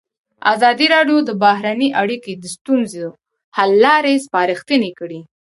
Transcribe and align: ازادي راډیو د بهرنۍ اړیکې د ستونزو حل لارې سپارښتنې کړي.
ازادي 0.53 0.85
راډیو 0.95 1.17
د 1.23 1.29
بهرنۍ 1.43 1.89
اړیکې 2.01 2.33
د 2.37 2.45
ستونزو 2.55 3.05
حل 3.57 3.71
لارې 3.85 4.23
سپارښتنې 4.25 4.91
کړي. 4.99 5.19